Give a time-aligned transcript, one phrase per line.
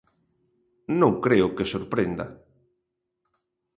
[0.99, 2.25] Non creo que sorprenda.